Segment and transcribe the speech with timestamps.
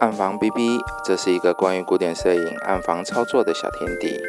[0.00, 4.20] 暗房 B B，这是一个关于古典摄影暗房操作的小天地。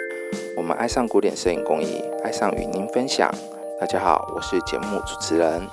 [0.55, 3.34] 我们爱上古典摄影工艺，爱上与您分享。
[3.79, 5.67] 大家好，我是节目主持人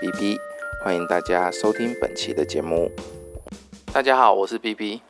[0.00, 0.38] B B，
[0.82, 2.90] 欢迎大家收听本期的节目。
[3.92, 5.02] 大家好，我是 B B。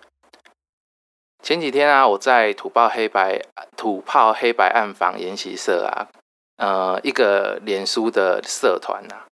[1.43, 3.41] 前几天啊，我在土炮黑白
[3.77, 6.09] 土炮黑白暗房研习社啊，
[6.59, 9.27] 呃，一个脸书的社团啊，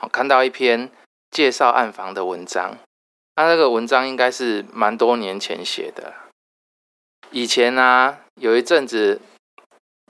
[0.00, 0.90] 我看到一篇
[1.30, 2.76] 介绍暗房的文章。
[3.38, 6.12] 他那个文章应该是蛮多年前写的。
[7.30, 9.20] 以前呢，有一阵子，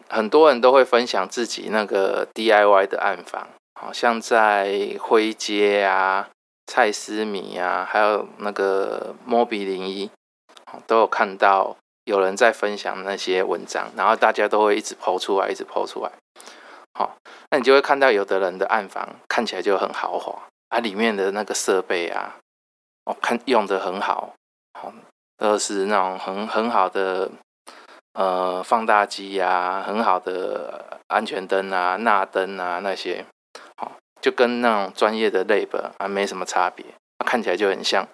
[0.09, 6.31] 很多人都会分享自己那个 DIY 的暗房，好像在灰街啊、
[6.67, 10.11] 蔡思米啊，还有那个莫比零一，
[10.87, 16.11] 都有看到有人在分享那些文章，然后大家都会一直抛出来，一直抛出来。
[16.95, 17.19] 好，
[17.51, 22.37] 那你就会看到有的人的暗房看起来就很豪华，啊，里面的那个设备啊。
[23.09, 24.35] 我看用的很好，
[24.79, 24.93] 好，
[25.39, 27.31] 都是那种很很好的
[28.13, 33.25] 呃放大机呀，很好的安全灯啊、钠灯啊那些，
[33.79, 36.85] 好，就跟那种专业的 lab 啊没什么差别，
[37.25, 38.07] 看起来就很像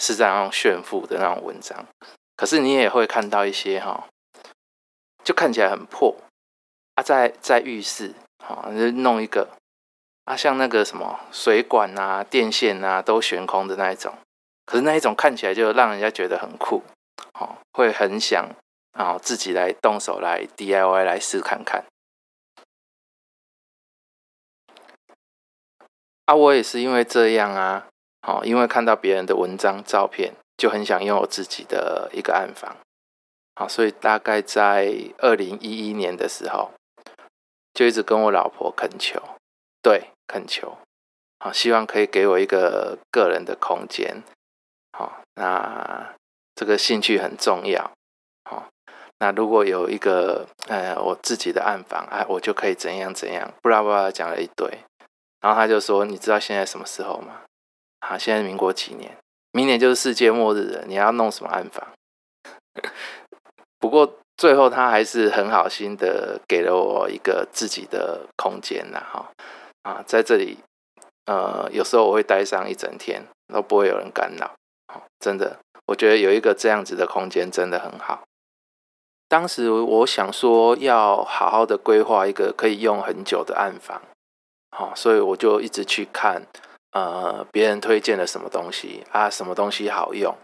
[0.00, 1.86] 是在那种炫富的那种文章。
[2.34, 4.08] 可是你也会看到一些哈，
[5.22, 6.12] 就看起来很破
[6.96, 8.12] 啊，在在浴室，
[8.44, 9.48] 好，就弄一个
[10.24, 14.14] 啊，像那个什么水管啊、电线啊都悬空的那一种。
[14.66, 16.82] 可是那一种看起来就让人家觉得很酷，
[17.38, 18.48] 哦，会很想
[18.92, 21.84] 啊自己来动手来 DIY 来试看看。
[26.24, 27.86] 啊，我也是因为这样啊，
[28.22, 32.74] 好，因为看到别人的文章照片，就很想拥有自己的一个暗房，
[33.56, 36.70] 好，所以大概在二零一一年的时候，
[37.74, 39.22] 就一直跟我老婆恳求，
[39.82, 40.78] 对，恳求，
[41.38, 44.22] 好，希望可以给我一个个人的空间。
[44.92, 46.14] 好，那
[46.54, 47.90] 这个兴趣很重要。
[48.48, 48.68] 好，
[49.18, 54.68] 那如果有一个呃我自己的暗房，哎，我就可以怎样怎样，布拉布拉讲了一堆。
[55.40, 57.42] 然后他就说：“你知道现在什么时候吗？
[58.00, 59.14] 啊，现在民国几年？
[59.52, 60.84] 明年就是世界末日了。
[60.86, 61.86] 你要弄什么暗房？”
[63.78, 68.98] 不过最后他还是很好心的给了我一个自己的空间呐。
[69.12, 69.30] 哈
[69.84, 70.58] 啊，在这里，
[71.26, 74.56] 呃，有时候我会待上一整天，都不会有人干扰。
[75.20, 78.24] 真的，我觉得有一个这样子的空间真的很好。
[79.26, 84.02] 当时我想说，要好好的规划一个可以用很久的暗房，
[84.70, 86.42] 好，所以我就一直去看，
[86.92, 90.36] 呃，别人推荐的什么东西啊，什么东西好用，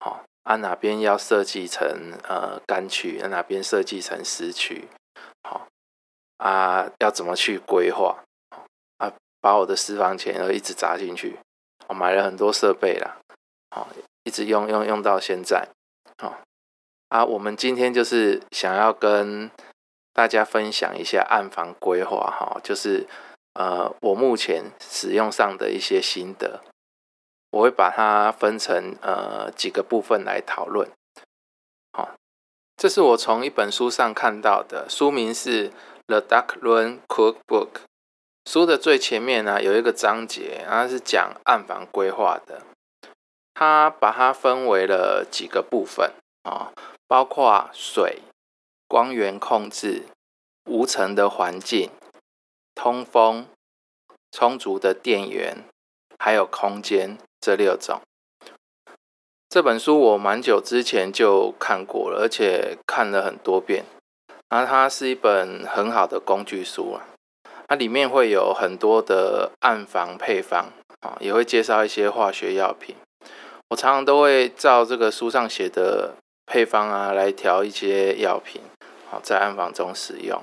[0.00, 4.88] 好，啊哪边要设计成呃干区，哪边设计成湿区，
[5.42, 5.68] 好，
[6.38, 8.24] 啊要怎么去规划，
[9.44, 11.36] 把我的私房钱都一直砸进去，
[11.88, 13.18] 我买了很多设备啦。
[13.68, 13.86] 好，
[14.22, 15.68] 一直用用用到现在，
[16.16, 16.40] 好
[17.10, 17.22] 啊。
[17.22, 19.50] 我们今天就是想要跟
[20.14, 23.06] 大家分享一下暗房规划，哈，就是
[23.52, 26.62] 呃，我目前使用上的一些心得，
[27.50, 30.88] 我会把它分成呃几个部分来讨论。
[31.92, 32.14] 好，
[32.78, 35.68] 这是我从一本书上看到的，书名是
[36.06, 37.68] 《The Duck Run Cookbook》，
[38.44, 42.62] 书的最前面呢有一个章节，它是讲暗房规划的。
[43.54, 46.12] 它把它分为了几个部分
[46.42, 46.72] 啊，
[47.06, 48.22] 包括水、
[48.88, 50.02] 光源控制、
[50.64, 51.90] 无尘的环境、
[52.74, 53.46] 通风、
[54.32, 55.58] 充足的电源，
[56.18, 58.00] 还有空间这六种。
[59.48, 63.84] 这本书我蛮久之前就看过了，而且看了很多遍。
[64.50, 67.06] 那它是一本很好的工具书啊，
[67.66, 70.66] 它里面会有很多的暗房配方
[71.00, 72.94] 啊，也会介绍一些化学药品。
[73.70, 76.14] 我常常都会照这个书上写的
[76.46, 78.60] 配方啊来调一些药品，
[79.10, 80.42] 好在暗房中使用。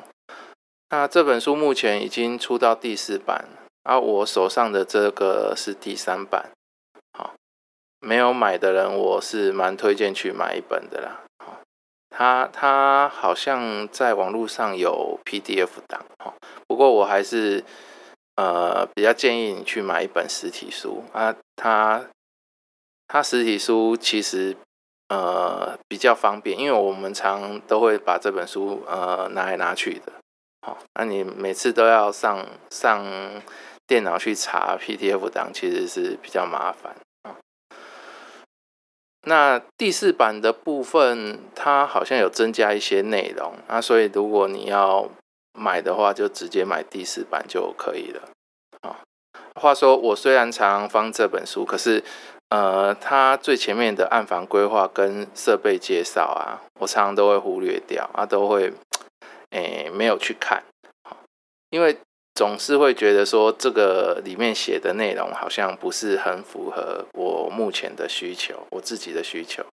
[0.90, 3.46] 那这本书目前已经出到第四版，
[3.84, 6.50] 而我手上的这个是第三版。
[7.18, 7.36] 好，
[8.00, 11.22] 没有买的人，我是蛮推荐去买一本的啦。
[12.12, 16.34] 他他好像在网络上有 PDF 档，哈，
[16.68, 17.63] 不过我还是
[18.36, 22.06] 呃比较建议你去买一本实体书啊，它。
[23.13, 24.56] 它实体书其实
[25.10, 30.14] 呃比较方便，因为我们常都会把这本书呃拿来拿去的，
[30.66, 33.06] 好，那你每次都要上上
[33.86, 36.96] 电脑去查 PDF 档，其实是比较麻烦。
[39.23, 45.09] 那第四版的部分，它好像有增加一些内容啊，所以如果你要
[45.53, 48.29] 买的话，就直接买第四版就可以了
[48.81, 48.97] 啊。
[49.56, 52.03] 话说，我虽然常放这本书，可是
[52.50, 58.73] 呃，它最前面的暗房规划跟设备介绍啊，我常常都会忽略掉啊，都会
[59.51, 60.63] 诶没有去看，
[61.69, 61.97] 因为
[62.42, 69.64] 总是会觉得说这个里面写的内容好像不是很符合我目前的需求，我自己的需求。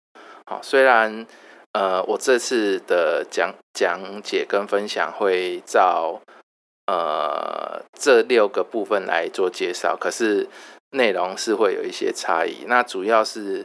[0.45, 1.27] 好，虽然
[1.73, 6.21] 呃，我这次的讲讲解跟分享会照
[6.87, 10.47] 呃这六个部分来做介绍，可是
[10.91, 12.67] 内容是会有一些差异。
[12.67, 13.65] 那主要是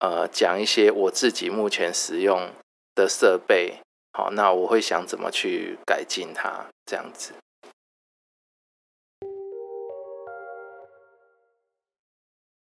[0.00, 2.50] 呃讲一些我自己目前使用
[2.94, 3.78] 的设备，
[4.12, 7.32] 好，那我会想怎么去改进它，这样子。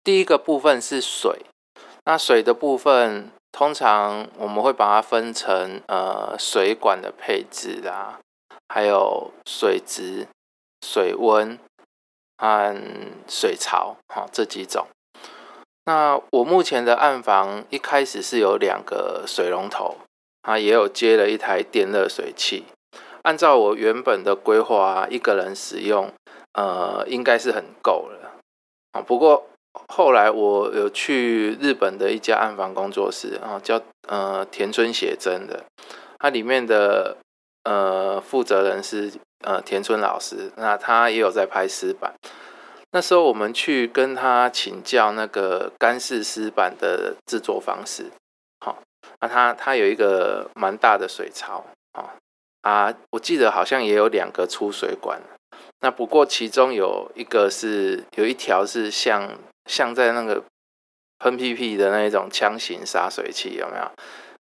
[0.04, 1.46] 第一个部分是水，
[2.06, 3.32] 那水的部分。
[3.54, 8.18] 通常我们会把它分成呃水管的配置啊，
[8.70, 10.26] 还有水质、
[10.88, 11.60] 水温
[12.38, 12.82] 和
[13.28, 14.88] 水槽，哈这几种。
[15.84, 19.98] 那我目前的暗房一开始是有两个水龙头，
[20.44, 22.64] 啊也有接了一台电热水器。
[23.24, 26.10] 按照我原本的规划，一个人使用
[26.54, 28.32] 呃应该是很够了，
[28.94, 29.46] 啊不过。
[29.88, 35.64] 后来我有去日本的一家暗房工作室啊，叫呃田村写真的，
[36.20, 37.18] 它里面的
[37.64, 39.12] 呃负责人是
[39.46, 42.14] 呃田村老师，那他也有在拍湿板。
[42.92, 48.12] 那时候我们去跟他请教那个干式湿板的制作方式，
[48.60, 48.78] 好，
[49.22, 52.16] 那他他有一个蛮大的水槽啊
[52.62, 55.22] 啊，我记得好像也有两个出水管，
[55.80, 59.30] 那不过其中有一个是有一条是像。
[59.66, 60.44] 像在那个
[61.20, 63.92] 喷屁屁的那一种枪型洒水器有没有？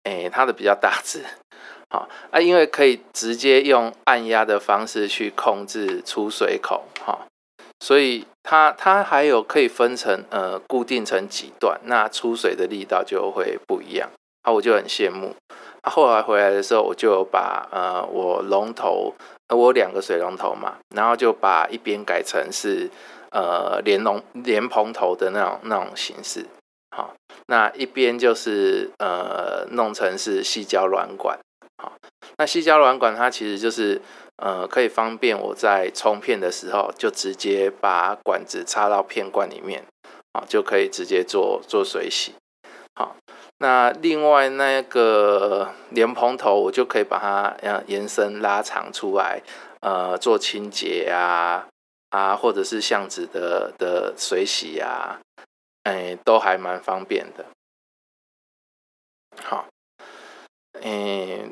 [0.03, 1.23] 哎，它的比较大只，
[1.89, 7.25] 好啊，因为可以直接用按压的方式去控制出水口，哈，
[7.79, 14.09] 所以它它还有可以分成呃固定成几段，那出水的力道就会不一样，
[14.43, 15.33] 啊，我就很羡慕。
[15.81, 19.15] 啊，后来回来的时候，我就把呃我龙头，
[19.49, 22.91] 我两个水龙头嘛，然后就把一边改成是。
[23.35, 26.45] 呃，连龙连蓬头的那种那种形式，
[26.95, 27.13] 好，
[27.47, 31.37] 那一边就是呃弄成是细胶软管，
[31.83, 31.91] 好，
[32.37, 34.01] 那细胶软管它其实就是
[34.37, 39.83] 呃可以方便我在冲片的时候就直接把管子插到片罐里面，
[40.33, 42.35] 好，就可以直接做做水洗，
[42.97, 43.17] 好，
[43.57, 47.53] 那另外那个莲蓬头我就可以把它
[47.87, 49.41] 延伸拉长出来，
[49.81, 51.67] 呃做清洁啊。
[52.15, 55.19] 啊，或者是巷子的的水洗啊，
[55.83, 57.45] 哎，都还蛮方便的。
[59.43, 59.65] 好，
[60.81, 61.51] 嗯，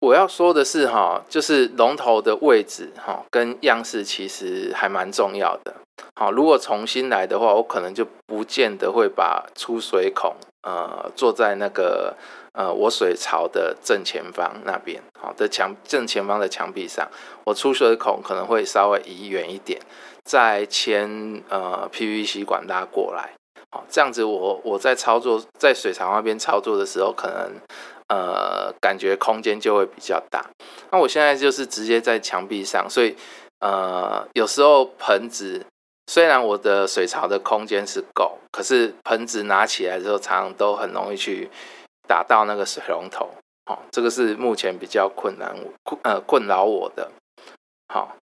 [0.00, 5.74] 我要说的是哈，就是龙头的位置哈，跟样式其实还蛮重要的。
[6.16, 12.14] 好，如果重新来的话，我可能就不见得会把出水孔呃坐在那个。
[12.54, 17.08] 呃，我水槽的正前方那边，好的墙正前方的墙壁上，
[17.44, 19.80] 我出水孔可能会稍微移远一点，
[20.22, 23.30] 再牵呃 PVC 管拉过来，
[23.70, 27.52] 好，这样子我我在操作在水槽那边操作的时候，可能
[28.08, 30.44] 呃感觉空间就会比较大。
[30.90, 33.16] 那我现在就是直接在墙壁上，所以
[33.60, 35.64] 呃有时候盆子
[36.06, 41.48] 虽然我的水槽的空间是够，可是盆子拿起来之后，常常都很容易去。
[42.08, 43.30] 打到那个水龙头，
[43.64, 47.10] 好，这个是目前比较困难困呃困扰我的。
[47.88, 48.16] 好，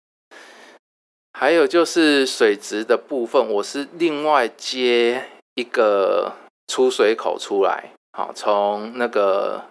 [1.34, 6.34] 还有就是水质的部分，我是另外接一个
[6.68, 9.64] 出水口出来，好，从那个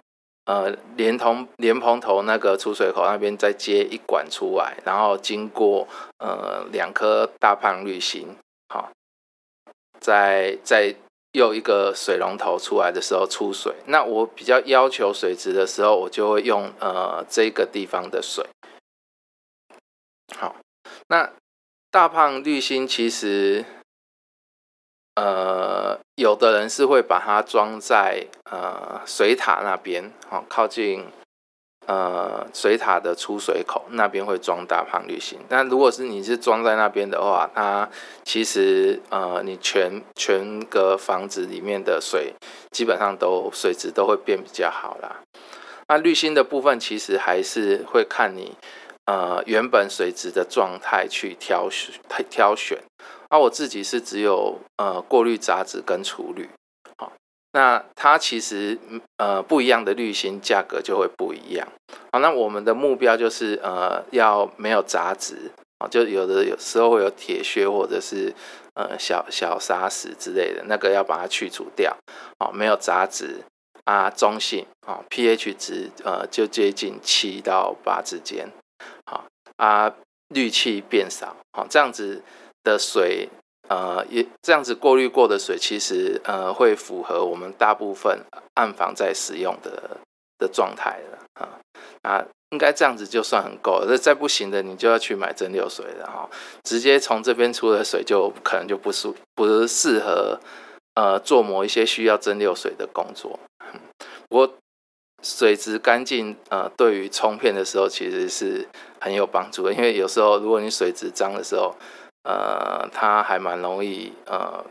[0.45, 5.87] 呃莲蓬莲蓬头那个出水口那边再接一管出来，然后经过
[6.17, 8.35] 呃两颗大胖滤芯，
[8.67, 8.89] 好，
[9.99, 10.95] 再再。
[11.39, 18.45] 有一个水龙头出来的时候出水，那我比较要求水质的时候，我就会用呃这个地方的水。
[20.35, 20.57] 好，
[21.07, 21.31] 那
[21.89, 23.63] 大胖滤芯其实，
[25.15, 31.07] 呃，有的人是会把它装在呃水塔那边，好靠近。
[31.89, 37.89] 呃，水塔的出水口那边会装大胖滤芯，但如果是你是装在那边的话，它
[38.23, 42.35] 其实呃，你全全个房子里面的水
[42.69, 45.21] 基本上都水质都会变比较好啦。
[45.87, 48.55] 那滤芯的部分其实还是会看你
[49.05, 51.95] 呃原本水质的状态去挑选
[52.29, 52.77] 挑选。
[53.31, 56.47] 那我自己是只有呃过滤杂质跟除氯。
[57.51, 58.77] 那它其实
[59.17, 61.67] 呃不一样的滤芯价格就会不一样。
[62.11, 68.33] 好，那我们的目标就是呃要没有杂质，啊，就有的有时候会有铁屑或者是
[68.75, 71.97] 呃小小砂石之类的，那个要把它去除掉，
[72.37, 73.43] 啊，没有杂质
[73.85, 78.47] 啊，中性啊，pH 值呃就接近七到八之间，
[79.05, 79.25] 好
[79.57, 79.91] 啊，
[80.27, 82.21] 氯气变少，好这样子
[82.63, 83.29] 的水。
[83.69, 88.19] 呃，也这样子过滤过的水，其实呃会符合我们大部分
[88.55, 89.97] 暗房在使用的
[90.39, 91.61] 的状态了啊
[92.01, 93.85] 啊，应该这样子就算很够了。
[93.87, 96.27] 那再不行的，你就要去买蒸馏水了哈。
[96.63, 100.39] 直接从这边出的水，就可能就不适不适合
[100.95, 103.39] 呃做某一些需要蒸馏水的工作。
[104.29, 104.55] 不过
[105.21, 108.67] 水质干净，呃，对于冲片的时候其实是
[108.99, 111.75] 很有帮助的，因为有时候如果你水质脏的时候。
[112.23, 114.65] 呃，它还蛮容易呃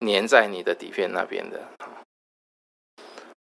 [0.00, 1.62] 粘在你的底片那边的。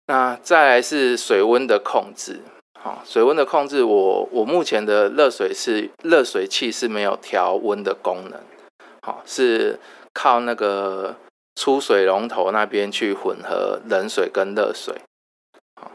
[0.06, 2.40] 那再来是水温的控制，
[2.80, 8.40] 好，水温的控制，我我目前的热水是热水器是没有调温的功能，
[9.02, 9.78] 好，是
[10.12, 11.16] 靠那个
[11.54, 15.00] 出水龙头那边去混合冷水跟热水。
[15.80, 15.92] 好，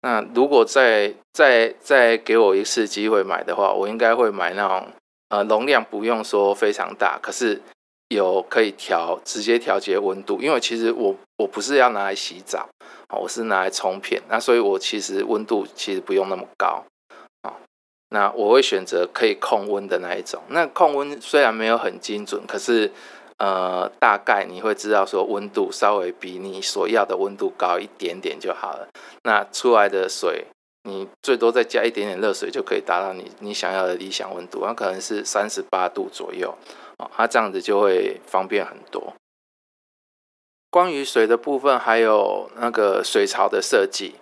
[0.00, 4.88] 那如果再再再给我一次机会买的话，我应该会买那种。
[5.34, 7.60] 呃，容量不用说非常大，可是
[8.08, 10.40] 有可以调直接调节温度。
[10.40, 12.68] 因为其实我我不是要拿来洗澡，
[13.10, 16.84] 我是拿来冲片，那所以我其实温度其实不用那么高
[17.42, 17.50] 啊。
[18.10, 20.40] 那我会选择可以控温的那一种。
[20.50, 22.92] 那控温虽然没有很精准，可是
[23.38, 28.86] 呃，大概你会知道说温度稍微比你所要的温度高一点点就好了。
[29.24, 30.46] 那出来的水。
[30.86, 36.54] 你最多再加一点点热水就可以达到你你想要的理想温度，那可能是三十八度左右
[36.98, 39.14] 啊，它这样子就会方便很多。
[40.70, 44.16] 关于水的部分，还有那个水槽的设计，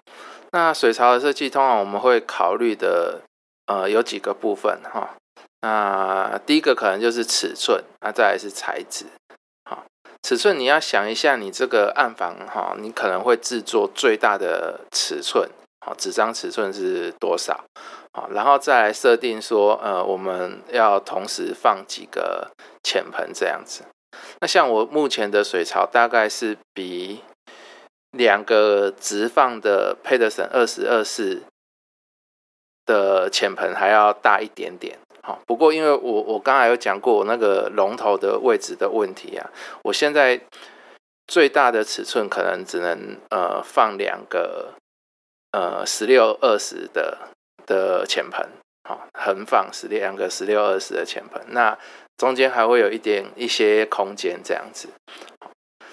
[0.52, 3.22] 那水槽的设计通常我们会考虑的
[3.66, 5.16] 呃有几个部分哈，
[5.62, 9.06] 那第一个可能就是尺寸，那再来是材质。
[9.64, 9.84] 好，
[10.22, 15.48] 尺寸你要想一下，你这个暗房哈，你可能会制作最大的尺寸。
[15.84, 17.64] 好，纸张尺寸是多少？
[18.12, 22.52] 好，然后再来设定说，呃，我们要同时放几个
[22.84, 23.82] 浅盆这样子。
[24.40, 27.24] 那像我目前的水槽，大概是比
[28.12, 31.42] 两个直放的 Pedersen 二十二式
[32.86, 34.96] 的浅盆还要大一点点。
[35.24, 39.50] 好，不过因为我我刚才有讲过我那个龙头的位置的问题啊，
[39.82, 40.40] 我现在
[41.26, 44.74] 最大的尺寸可能只能呃放两个。
[45.52, 47.18] 呃，十六二十的
[47.66, 48.48] 的浅盆，
[48.88, 51.78] 好，横放十两个十六二十的浅盆，那
[52.16, 54.88] 中间还会有一点一些空间这样子。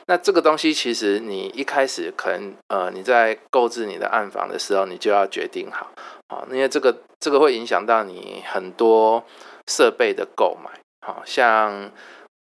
[0.07, 5.91] 那这个东西其实你一开始可能呃你在购置你的暗房的时候，你就要决定好，
[6.29, 9.23] 好，因为这个这个会影响到你很多
[9.67, 10.71] 设备的购买，
[11.05, 11.91] 好像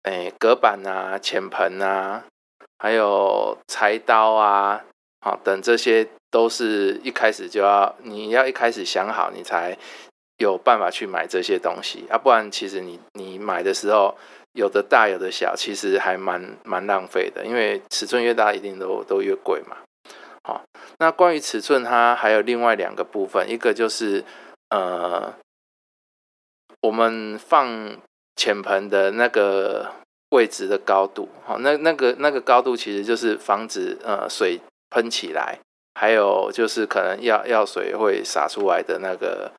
[0.03, 2.23] 诶隔板啊、浅盆啊，
[2.77, 4.85] 还有柴刀啊，
[5.27, 6.07] 好等这些。
[6.29, 9.75] 都是一开始就要，你要一开始想好，你才
[10.39, 14.13] 有办法去买这些东西啊，不然其实你你买的时候
[14.51, 19.77] 有的大有的小，其实还蛮蛮浪费的，因为尺寸越大一定都都越贵嘛。
[20.43, 20.61] 好，
[20.99, 24.25] 那关于尺寸，它还有另外两个部分，一个就是
[24.69, 25.33] 呃，
[26.81, 27.97] 我们放
[28.35, 29.93] 浅盆的那个
[30.31, 35.59] 位置的高度，好，那那个那个高度其实就是防止呃水喷起来。
[35.99, 39.51] 还有就是可能药药水会洒出来的那个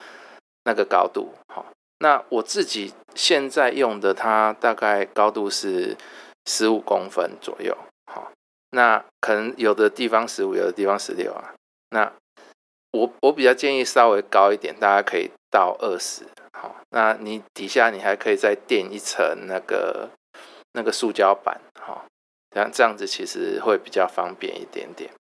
[0.63, 1.67] 那个高度，好，
[1.99, 5.97] 那我自己现在用的它大概高度是
[6.47, 8.31] 十五公分左右，好，
[8.71, 11.53] 那可能有的地方十五，有的地方十六啊，
[11.91, 12.13] 那
[12.93, 20.09] 我我比较建议稍微高一点，大家可以到二十，好，那你底下你还可以再垫一层那个
[20.75, 22.07] 那个塑胶板，好，
[22.55, 25.11] 这样这样子其实会比较方便一点点。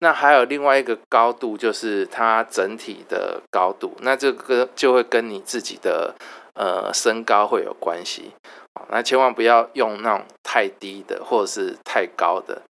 [0.00, 3.96] 那还有另外一个高度，就是它整体的高度。
[4.00, 6.14] 那这个就会跟你自己的
[6.54, 8.32] 呃身高会有关系。
[8.90, 12.62] 那千万不要用那种太低的，或者是太高的。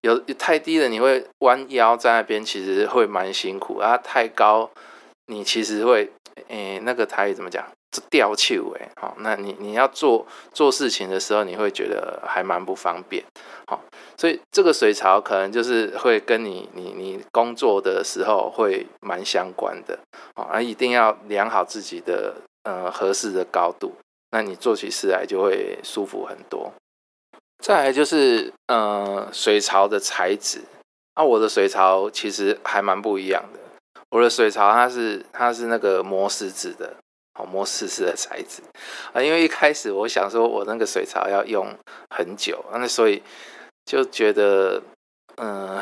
[0.00, 3.98] 有太低的，你会弯腰在那边，其实会蛮辛苦啊。
[3.98, 4.70] 太高，
[5.26, 6.10] 你其实会
[6.46, 7.66] 诶，那个台语怎么讲？
[8.10, 13.24] 吊球哎，好，那你你要做做事情的时候，你会觉得还蛮不方便，
[13.66, 13.80] 好，
[14.16, 19.98] 所以这个水槽可能就是会跟你你你工作的时候会蛮相关的，
[20.36, 23.92] 好啊，一定要量好自己的呃合适的高度，
[24.32, 26.72] 那你做起事来就会舒服很多。
[27.64, 30.60] 再来就是呃水槽的材质，
[31.14, 33.58] 啊，我的水槽其实还蛮不一样的，
[34.10, 36.94] 我的水槽它是它是那个磨石子的。
[37.38, 38.60] 好磨石子的材质
[39.12, 39.22] 啊。
[39.22, 41.72] 因为一开始我想说我那个水槽要用
[42.10, 43.22] 很久，那所以
[43.86, 44.82] 就觉得
[45.36, 45.80] 嗯。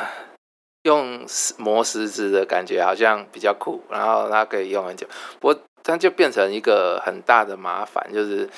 [0.86, 1.26] 用
[1.58, 5.04] 磨石子的感觉好像比较酷，然后它可以用很久。
[5.40, 8.48] 不过它就变成一个很大的麻烦，就是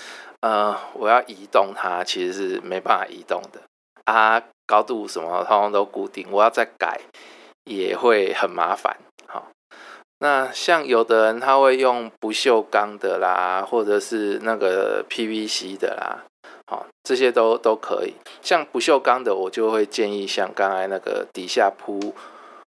[0.40, 3.62] 呃，我要移动它其实是没办法移动的
[4.04, 7.00] 啊，高度什么通通都固定，我要再改
[7.64, 8.98] 也会很麻烦。
[10.20, 16.24] 那像有的人他会用不锈钢的啦，或者是那个 PVC 的啦。
[16.66, 18.14] 好，这些都都可以。
[18.42, 22.14] 像不锈钢的，我就会建议像刚才那个底下铺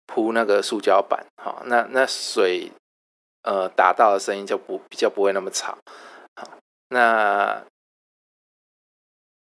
[0.05, 2.71] 铺那个塑胶板，好，那那水
[3.43, 5.77] 呃打到的声音就不比较不会那么吵。
[6.35, 6.47] 好，
[6.89, 7.63] 那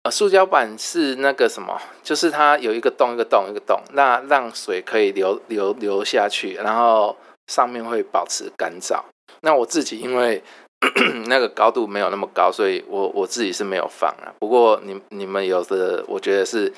[0.03, 7.17] 呃塑胶板是那个什么，就是它有一个洞一个洞一个洞，那让水可以流流流下去，然后
[7.49, 9.01] 上面会保持干燥。
[9.41, 10.41] 那我自己因为。
[11.27, 14.31] 那个高度没有那么高，所以我我自己是没有放啊。
[14.39, 16.71] 不过你你们有的，我觉得是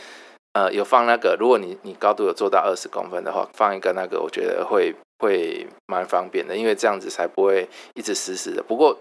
[0.53, 1.37] 呃有放那个。
[1.39, 8.63] 如果你你高度有做到二十公分的话，放一个那个，我觉得会会蛮方便的，因为这样子才不会一直死死的。
[8.63, 8.97] 不过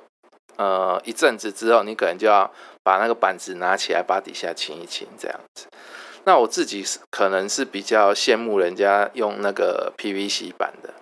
[0.57, 5.67] 呃一阵子之后，你可能就要把那个板子拿起来，把底下清一清这样子。
[6.25, 10.93] 那我自己是可能是比较羡慕人家用那个 PVC 板的。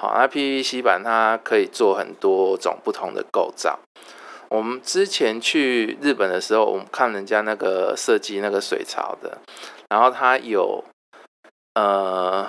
[0.00, 3.80] 好，那 PVC 板它可以做很多种不同的构造。
[4.48, 9.38] 我们之前去日本的时候，我们看人家那个设计那个水槽的，
[9.90, 10.84] 然后它有
[11.74, 12.48] 呃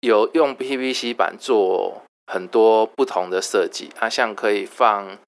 [0.00, 5.18] 有用 PVC 板做很多不同的设计，它像可以放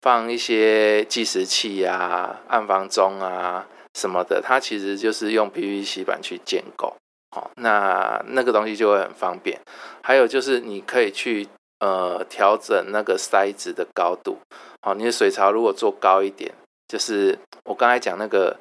[0.00, 6.96] 放一些计时器啊、暗房钟啊什么的，它其实就是用 PVC 板去建构。
[7.34, 9.60] 好，那那个东西就会很方便。
[10.04, 11.48] 还有就是你可以去
[11.80, 14.38] 呃调整那个塞子的高度。
[14.82, 16.54] 好，你的水槽如果做高一点，
[16.86, 18.56] 就是我刚才讲那个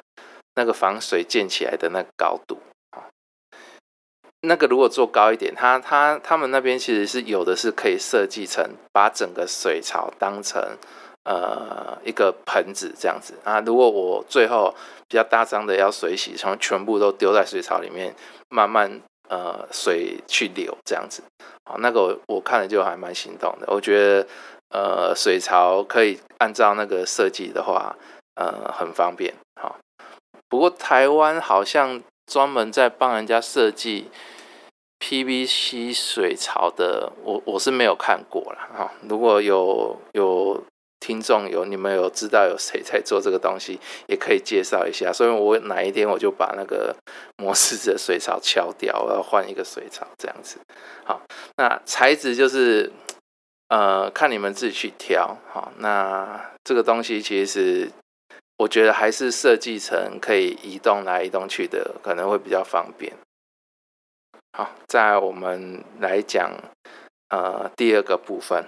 [0.56, 2.58] 那个防水建起来的那个高度。
[4.42, 10.79] 那个如果做高一点，它它他们那边其实是有的是可以设计成把整个水槽当成。
[11.25, 13.62] 呃，一个盆子这样子啊。
[13.62, 14.74] 如果我最后
[15.07, 18.14] 比较大张的要水洗，从全部都丢在水槽里面，
[18.50, 21.24] 慢慢呃水去流这样子，
[21.64, 23.68] 好，那个我看了就还蛮心动的。
[23.68, 24.27] 我觉得
[24.70, 27.96] 呃水槽可以按照那个设计的话，
[28.36, 29.33] 呃很方便。
[29.62, 29.77] 好，
[30.50, 34.09] 不过台湾好像专门在帮人家设计
[35.00, 38.92] PVC 水槽的，我我是没有看过了哈。
[39.07, 40.62] 如果有有。
[41.03, 45.11] 听众有你们有知道有谁在做这个东西，也可以介绍一下。
[45.11, 46.96] 所以我哪一天我就把那个
[47.35, 50.57] 模式的水槽敲掉，我要换一个水槽这样子。
[51.03, 51.20] 好，
[51.57, 52.89] 那材质就是
[53.68, 55.37] 呃看你们自己去挑。
[55.51, 57.92] 好，那这个东西其实
[58.55, 63.11] 我觉得还是设计成可以移动来移动去的，可能会比较方便。
[64.57, 66.50] 好，在我们来讲
[67.27, 68.63] 呃第二个部分。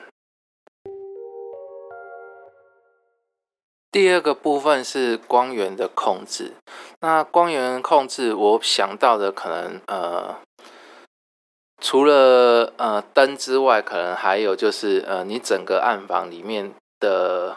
[3.95, 6.51] 第二个部分是光源的控制。
[6.99, 10.35] 那光源控制，我想到的可能呃，
[11.81, 17.55] 除了呃灯之外，可能还有就是呃，你整个暗房里面的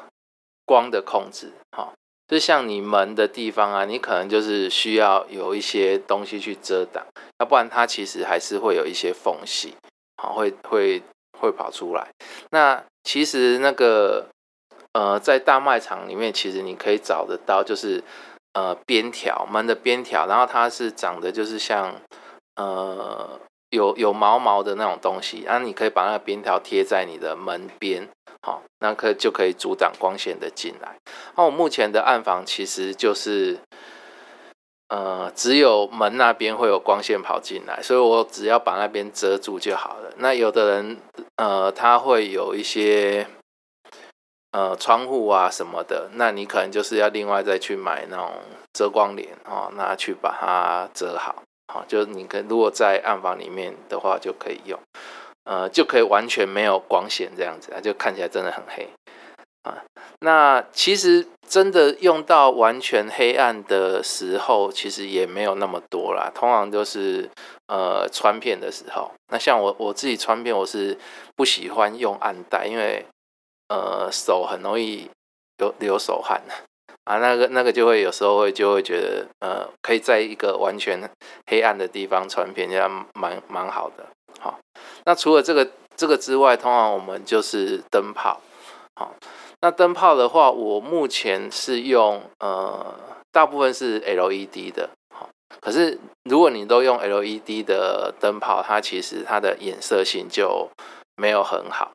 [0.64, 1.51] 光的控制。
[1.77, 1.92] 哈，
[2.29, 7.05] 就像你门的地方啊，你可能就是需要有一些东西去遮挡，
[7.40, 9.74] 要不然它其实还是会有一些缝隙，
[10.22, 11.03] 好，会会
[11.37, 12.07] 会跑出来。
[12.51, 14.29] 那其实那个。
[14.99, 18.03] 呃，在大卖场里面，其实你可以找得到，就是
[18.55, 21.95] 呃边条门的边条，然后它是长得就是像
[22.57, 23.39] 呃
[23.71, 28.09] 有有毛毛的那种东西，然后你可以把那个边条贴在你的门边，
[28.43, 30.97] 好，那可就可以阻挡光线的进来。
[31.37, 33.61] 那我目前的暗房其实就是
[34.89, 40.13] 呃只有门那边会有光线跑进来，所以我只要把那边遮住就好了。
[40.17, 40.97] 那有的人
[41.37, 43.29] 呃他会有一些。
[44.51, 48.33] 呃，窗户啊什么的，那你可能就是要另外再去买那种
[48.73, 54.81] 遮光帘哦，那去把它遮好，好，就是你可如果在暗房里面的话就可以用，
[55.45, 58.89] 呃，就可以完全没有光线这样子啊，就看起来真的很黑
[59.65, 59.85] 啊。
[60.21, 67.29] 那其实真的用到完全黑暗的时候，其实也没有那么多啦，通常就是
[67.67, 69.13] 呃穿片的时候。
[69.31, 70.97] 那像我我自己穿片，我是
[71.37, 73.05] 不喜欢用暗带，因为。
[73.69, 75.11] 呃，手很容易
[75.59, 76.43] 流流手汗
[77.05, 81.01] 啊，那个那个就会有时候会就会觉得，呃，可以在一个完全
[81.47, 84.07] 黑暗的地方穿片，这样蛮蛮好的。
[84.41, 84.59] 好，
[85.05, 88.41] 那除了这个这个之外，通常我们就是灯泡。
[88.95, 89.15] 好，
[89.61, 92.95] 那灯泡的话，我目前是用呃，
[93.33, 94.91] 大部分是 LED 的。
[95.15, 95.29] 好，
[95.61, 100.69] 可是如果你都用 LED 的灯泡，它其实它的衍射性就
[101.17, 101.93] 没有很好。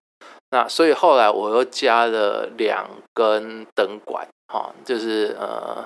[0.53, 5.83] 那所以后来我又加了两根灯管，哈，就是呃，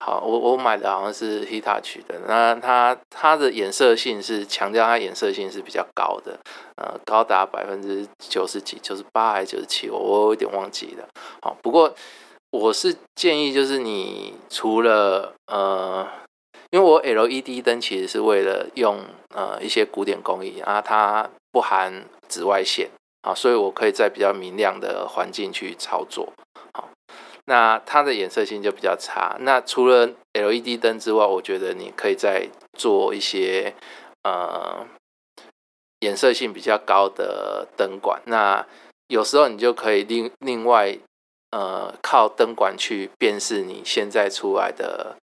[0.00, 6.38] 好，我我买的好像是 Hitachi 的，那它它的颜色性是强调它颜色性是比较高的，
[6.76, 11.08] 呃，高达百分之九十几、九十八还是九十七，我我有点忘记了。
[11.40, 11.94] 好，不过
[12.50, 16.06] 我是建议，就是你除了呃，
[16.68, 18.98] 因为我 LED 灯其实是为了用
[19.34, 22.90] 呃一些古典工艺啊，它不含紫外线。
[23.26, 26.32] 啊，所以我可以在比较明亮的环境去操作。
[26.72, 26.88] 好，
[27.46, 29.36] 那它的颜色性就比较差。
[29.40, 33.74] 那除了 LED 灯之外，我觉得你可以再做一些
[34.22, 34.86] 呃
[35.98, 38.22] 颜色性比较高的灯管。
[38.26, 38.64] 那
[39.08, 40.96] 有时候你就可以另另外
[41.50, 45.16] 呃靠灯管去辨识你现在出来的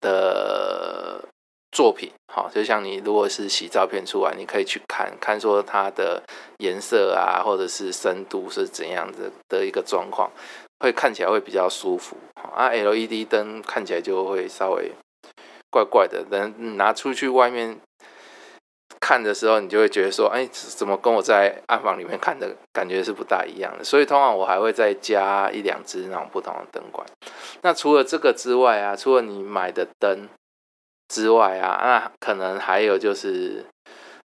[0.00, 1.25] 的。
[1.76, 6.22] 作品好，就像你如果是洗照片出来，你可以去看看说它的
[6.56, 10.30] 颜色啊，或者是深度是怎样子的一个状况，
[10.80, 12.70] 会看起来会比较舒服啊。
[12.70, 14.90] LED 灯看起来就会稍微
[15.70, 17.78] 怪怪的，等拿出去外面
[18.98, 23.84] 看的时候，你就会觉得说，哎，怎么跟我在暗房里面看的感觉是不大一样的？
[23.84, 27.06] 所以通常我还会再加一两支那种不同的灯管。
[27.60, 30.26] 那除了这个之外啊，除了你买的灯。
[31.08, 33.64] 之外啊，那可能还有就是，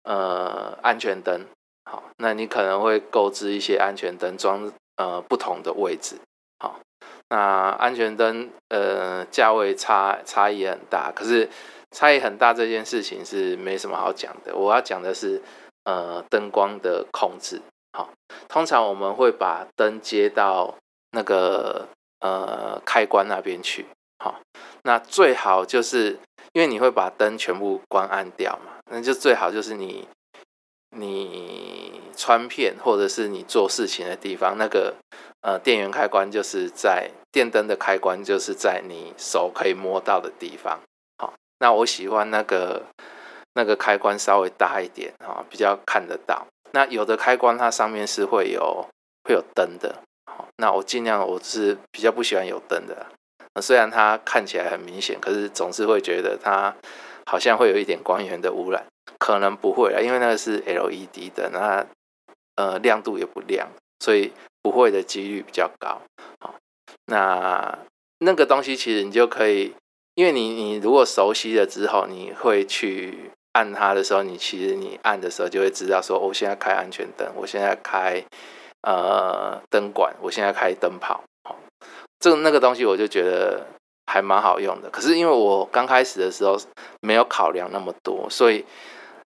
[0.04, 1.46] 呃，安全灯。
[1.90, 6.16] 好，那你可能会购置一些安全灯，装呃不同的位置。
[6.58, 6.80] 好，
[7.30, 7.38] 那
[7.78, 11.48] 安全灯呃价位差差异很大，可是
[11.92, 14.54] 差异很大这件事情是没什么好讲的。
[14.56, 15.40] 我要讲的是
[15.84, 17.62] 呃灯光的控制。
[17.92, 18.10] 好，
[18.48, 20.74] 通常我们会把灯接到
[21.12, 21.88] 那个
[22.20, 23.86] 呃开关那边去。
[24.18, 24.40] 好，
[24.82, 26.18] 那最好就是。
[26.56, 30.08] 因为你会把灯全部关暗掉嘛，那就最好就是你
[30.96, 34.94] 你穿片或者是你做事情的地方，那个
[35.42, 40.80] 呃电源开关就是在电灯的开关就是在你手可以摸到的地方。
[41.18, 42.84] 好，那我喜欢那个
[43.52, 46.46] 那个开关稍微大一点啊，比较看得到。
[46.72, 48.88] 那有的开关它上面是会有
[49.24, 53.08] 会有灯的，好，那我尽量我是比较不喜欢有灯的。
[53.60, 56.74] 虽然它看起来很明显，可是总是会觉得它
[57.24, 58.86] 好像会有一点光源的污染，
[59.18, 61.86] 可能不会啦，因为那个是 LED 的，那
[62.56, 63.68] 呃亮度也不亮，
[64.00, 66.00] 所以不会的几率比较高。
[66.40, 66.54] 好，
[67.06, 67.78] 那
[68.18, 69.74] 那个东西其实你就可以，
[70.14, 78.22] 因为你你如果熟悉了之后，你会去按它的时候，你其实你按的时候就会知道说，我现在开安全灯，我现在开
[78.82, 81.22] 呃灯管，我现在开灯泡。
[82.26, 83.64] 这那个东西我就觉得
[84.06, 86.58] 还蛮好用的，可是因为我刚开始的时候
[87.00, 88.64] 没有考量那么多，所以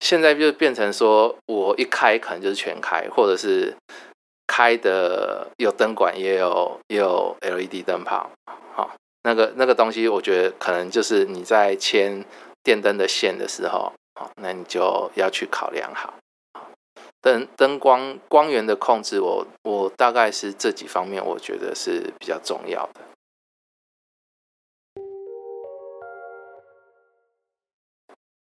[0.00, 3.74] 现在就变成说我一开可能就是全开，或者是
[4.46, 8.30] 开的有灯管也有也有 LED 灯泡，
[8.76, 8.90] 好，
[9.22, 12.22] 那个那个东西我觉得可能就是你在牵
[12.62, 16.12] 电灯的线的时候，好，那你就要去考量好。
[17.22, 23.00] 灯灯光光源的控制，我我大概是这几方面，我觉得是比较重要的。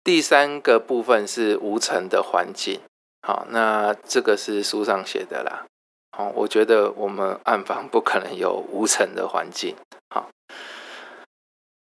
[0.03, 2.81] 第三个部分是无尘的环境，
[3.21, 5.66] 好，那这个是书上写的啦。
[6.16, 9.77] 好，我觉得我们暗房不可能有无尘的环境，
[10.09, 10.31] 好，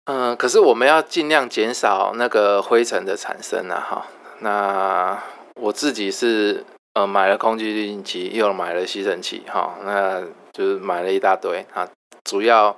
[0.05, 4.07] 嗯，可是我们要尽量减少那个灰尘的产生啊，哈，
[4.39, 6.65] 那我自己是。
[6.97, 10.19] 呃，买了空气滤净器，又买了吸尘器，哈，那
[10.51, 11.87] 就是买了一大堆啊。
[12.23, 12.75] 主要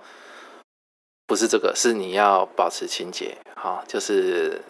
[1.26, 4.62] 不是这个，是你要保持清洁，哈，就是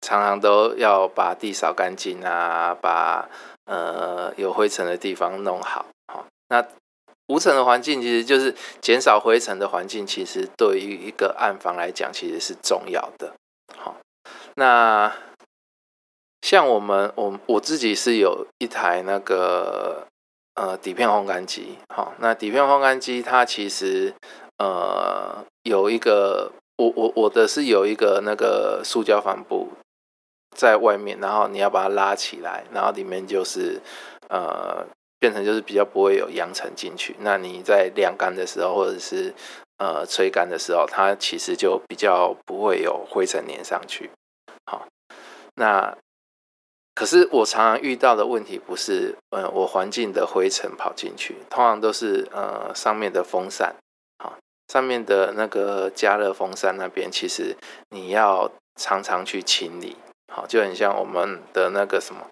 [0.00, 3.28] 常常都要把地扫干净啊，把
[3.66, 6.26] 呃有灰尘的地方弄好，好。
[6.48, 6.66] 那
[7.28, 13.32] 无尘的环境其实就是减少灰尘的环境，其实对于一个暗房来讲，其实是重要的，
[13.76, 13.94] 好。
[14.56, 15.12] 那
[16.40, 20.06] 像我们，我我自己是有一台那个
[20.54, 24.14] 呃底片烘干机，好，那底片烘干机它其实
[24.58, 29.68] 呃有一个，我我我的是有一个那个塑胶帆布
[30.56, 33.80] 在外面，然后你要把它拉起来，然后里面就是
[34.28, 34.86] 呃
[35.18, 39.34] 变成就是比较不会有扬尘进去，那你在晾干的时候或者是
[39.78, 44.08] 呃吹干的时候，它其实就比较不会有灰尘粘上去，
[44.64, 44.86] 好，
[45.56, 45.94] 那。
[46.98, 53.76] 可是我常常遇到的问题不是，呃，我环境的灰尘跑进去，通常都是呃上面的风扇，
[54.18, 57.56] 好，上面的那个加热风扇那边，其实
[57.90, 59.96] 你要常常去清理，
[60.34, 62.26] 好，就很像我们的那个什么，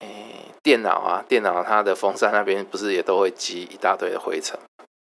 [0.00, 4.58] 诶，电脑啊，电脑它的风扇那边不是也都会积一大堆的灰尘，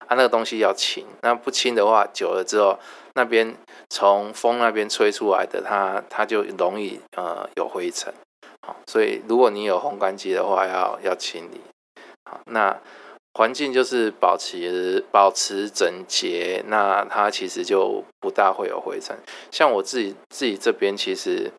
[0.09, 2.76] 它那个东西要清，那不清的话，久了之后，
[3.14, 3.55] 那边
[3.88, 8.12] 从风那边吹出来的，它它就容易呃有灰尘。
[8.87, 11.61] 所以如果你有烘干机的话，要要清理。
[12.24, 12.76] 好，那
[13.35, 19.16] 环境就是保持保持整洁，那它其实就不大会有灰尘。
[19.50, 21.50] 像我自己自己这边，其实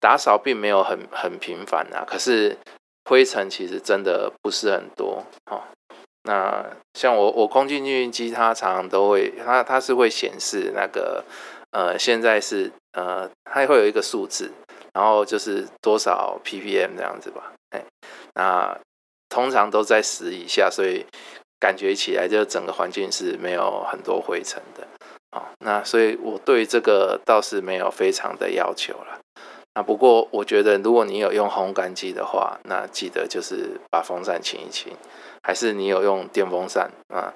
[0.00, 2.56] 打扫并没有很很频繁啊，可是
[3.04, 5.24] 灰尘其实真的不是很多。
[5.50, 5.68] 好，
[6.22, 6.64] 那
[6.94, 11.22] 像我我空气净化机，它常常都会，它它是会显示那个
[11.70, 14.50] 呃，现在是呃，它会有一个数字。
[14.98, 17.80] 然后就是多少 ppm 这样子吧，哎，
[18.34, 18.76] 那
[19.28, 21.06] 通常都在十以下，所以
[21.60, 24.84] 感觉起来就整个环境是没有很多灰尘的，
[25.30, 29.20] 啊，那所以我对这个倒是没有非常的要求了。
[29.76, 34.92] 那不过我觉得，如果你有用烘干机的话，那记得就是把风扇清一清，
[35.44, 37.32] 还是你有用电风扇啊，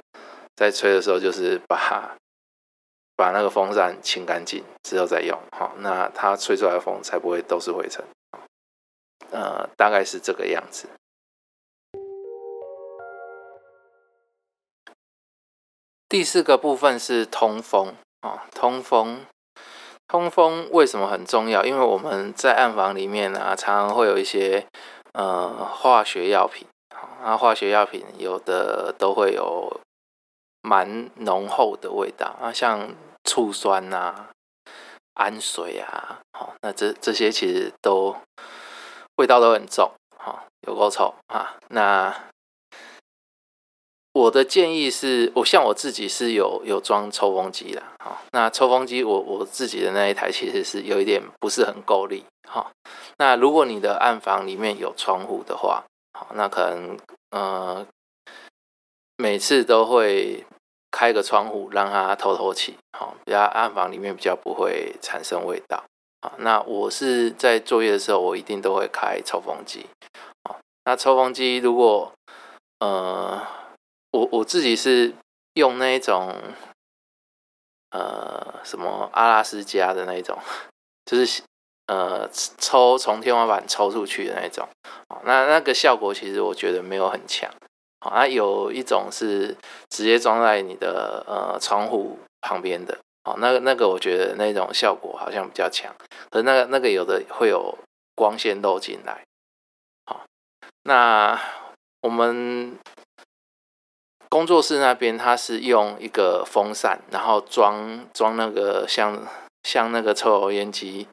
[0.56, 2.16] 在吹的时候就是把。
[3.16, 8.04] 把那个风扇清干净之后再用，好，那它吹出来的风才不会都是灰尘，
[9.30, 10.88] 呃，大概是这个样子。
[16.08, 19.24] 第四个部分是通风啊，通风，
[20.06, 21.64] 通风为什么很重要？
[21.64, 24.66] 因为我们在暗房里面呢，常常会有一些
[25.14, 26.66] 呃化学药品，
[27.22, 29.80] 啊，化学药品有的都会有
[30.62, 32.94] 蛮浓厚的味道啊，像。
[33.24, 34.30] 醋酸呐，
[35.14, 38.16] 氨水啊，好，那这这些其实都
[39.14, 41.54] 味道都很重，哈，有够臭啊。
[41.68, 42.12] 那
[44.12, 52.72] 我的建议是，我像我自己是有有装抽风机的，好，那抽风机我我自己的那一台其实是有一点不是很够力，哈。
[53.18, 56.98] 那如果你的暗房里面有窗户的话，好，那可能
[57.30, 57.86] 呃
[59.16, 60.44] 每次都会。
[60.92, 65.82] 开个窗户让它透透气，好，比较暗房里面比较不会产生味道。
[66.20, 69.86] 好，那我是在作业的时候，我一定都会开抽风机。
[70.44, 72.12] 好，那抽风机如果
[72.78, 73.44] 呃，
[74.12, 75.14] 我我自己是
[75.54, 76.36] 用那一种
[77.90, 80.38] 呃什么阿拉斯加的那一种，
[81.06, 81.42] 就是
[81.86, 82.28] 呃
[82.58, 84.68] 抽从天花板抽出去的那一种。
[85.24, 87.50] 那那个效果其实我觉得没有很强。
[88.10, 89.56] 啊，有一种是
[89.90, 95.94] 直接装在你的呃窗户旁边的，好，那个那个我觉得那种效果好像比较强，
[96.30, 97.78] 可那个那个有的会有
[98.14, 99.22] 光线漏进来。
[100.06, 100.24] 好，
[100.82, 101.40] 那
[102.00, 102.76] 我们
[104.28, 109.26] 工作室那边它是用一个风扇，然后装装那个像
[109.62, 111.06] 像那个抽油烟机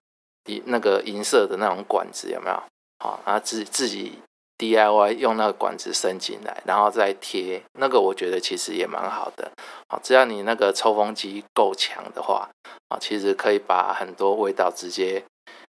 [0.66, 2.64] 那个银色的那种管子有没有？
[3.00, 4.20] 好，然后自自己。
[4.60, 9.50] DIY 用那个管子伸进来，然后再贴那个，我觉得其实也蛮好的。
[9.88, 12.50] 好，只要你那个抽风机够强的话，
[12.90, 15.24] 啊，其实可以把很多味道直接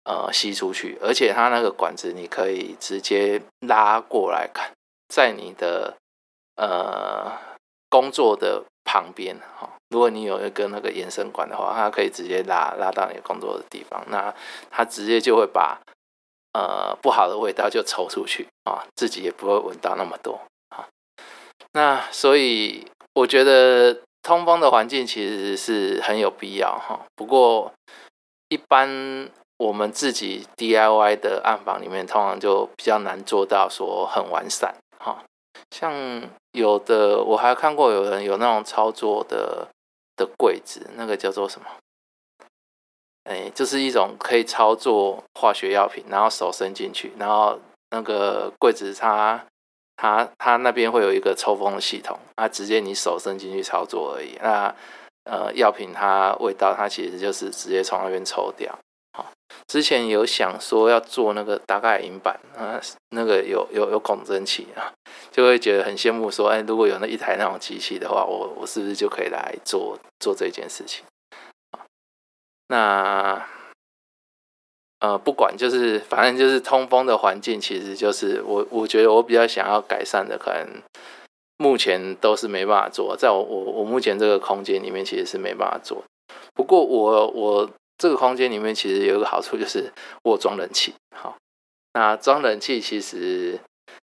[0.02, 0.98] 呃吸出去。
[1.00, 4.72] 而且它那个管子你可以直接拉过来看，
[5.08, 5.96] 在你的
[6.56, 7.30] 呃
[7.88, 14.34] 工作的旁边，哈，如果你有一个那个延伸管的话，它可以直接拉拉到你工作的地方，那
[14.72, 15.78] 它直接就会把。
[16.52, 20.86] 呃，不好的味道就抽出去啊，自己也不会闻到那么多啊。
[21.72, 27.00] 那所以我觉得通风的环境其实是很有必要哈。
[27.16, 27.72] 不过
[28.48, 35.24] 一般我们自己 DIY 的暗房里面，通常就比较难做到说很完善哈。
[35.70, 39.68] 像有的我还看过有人有那种操作的
[40.16, 41.66] 的柜子，那个叫做什么？
[43.24, 47.58] 哎，就是一种可以操作化学药品，然后手伸进去，然后
[47.90, 49.44] 那个柜子它
[49.96, 54.36] 它它那边会有一个抽风的系统，它直接你手伸进去操作而已。
[54.42, 54.74] 那
[55.24, 58.76] 呃药品它味道它其实就是直接从那边抽掉。
[59.16, 59.30] 好，
[59.68, 62.80] 之前有想说要做那个大概银板啊，
[63.10, 64.90] 那个有有有拱蒸器啊，
[65.30, 71.04] 就会觉得很羡慕，说哎，如果有那一台那种机器的话，我我是不是就可以来做做这件事情？
[72.72, 73.46] 那
[75.00, 80.80] 呃，不管就是反正就是通风的环境，其实就是我我觉得我比较想要改善的，可能
[81.58, 86.02] 目前都是没办法做，在我我我目前这个空间里面其实是没办法做。
[86.54, 91.36] 不过我我这个空间里面其实有一个好处，就是我装冷气，好，
[91.92, 93.60] 那装冷气其实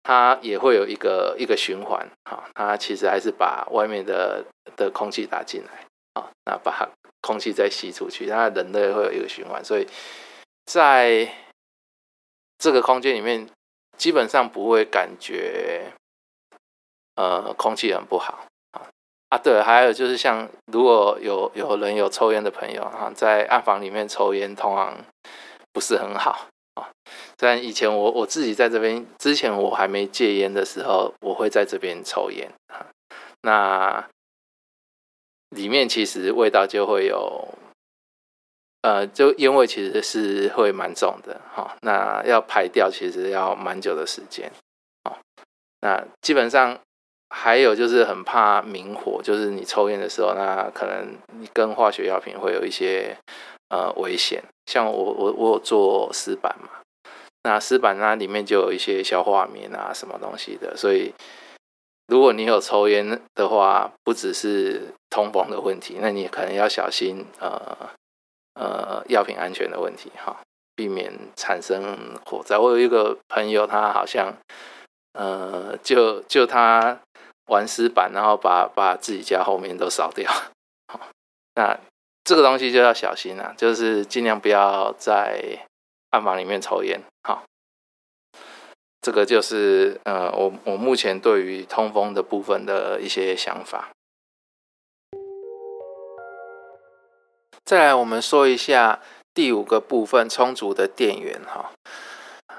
[0.03, 4.44] 它也会有一个一个循环，哈，它其实还是把外面的
[4.77, 9.87] 的空气打进来，啊，那把空气再吸出去，它人类会有一个循环，所以
[10.66, 11.33] 在
[12.59, 13.48] 这个空间里面
[13.96, 15.92] 基本上不会感觉
[17.16, 18.46] 呃空气很不好。
[19.30, 24.96] 啊，对，还有就是像如果有有人有抽烟的朋友啊，在暗房里面抽烟，通常
[25.72, 26.90] 不是很好啊。
[27.38, 32.87] 虽然以前我我自己在这边，之前我还没戒烟的时候，我会在这边抽烟啊。
[33.42, 34.04] 那
[35.50, 37.48] 里面其实味道就会有，
[38.82, 41.76] 呃，就烟味其实是会蛮重的哈。
[41.82, 44.50] 那要排掉其实要蛮久的时间
[45.04, 45.18] 啊。
[45.80, 46.78] 那基本上。
[47.32, 53.16] 还有就是很怕明火，就是你抽烟的时候，那可能你跟化学药品会有一些
[53.68, 54.42] 呃危险。
[54.66, 56.68] 像我我我有做湿板嘛，
[57.44, 61.14] 那湿板那里面就有一些消化棉啊什么东西的，所以
[62.11, 67.88] 如果你有抽烟的话，不只是通风的问题，那你可能要小心呃
[68.55, 70.37] 呃药品安全的问题哈，
[70.75, 71.96] 避免产生
[72.27, 72.59] 火灾。
[72.59, 74.35] 我有一个朋友，他好像
[75.14, 76.99] 呃就就他。
[77.46, 80.31] 玩湿板，然后把把自己家后面都烧掉，
[80.87, 81.01] 好，
[81.57, 81.77] 那
[82.23, 85.59] 这个东西就要小心了，就是尽量不要在
[86.11, 87.42] 暗房里面抽烟，好，
[89.00, 93.90] 这个就是呃，我我目前对于通风的部分的一些想法。
[97.64, 99.00] 再来，我们说一下
[99.32, 101.70] 第五个部分，充足的电源，哈。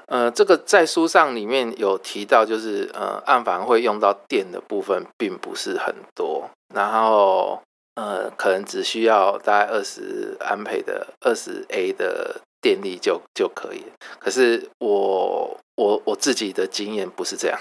[0.06, 7.62] 呃，这个在书上里面有提到，就是呃，暗房会用到电的部分并不是很多，然后
[7.94, 13.84] 呃，可能只需要大概二十安培的二十 A 的电力就就可以。
[14.18, 17.58] 可是我我我自己的经验不是这样，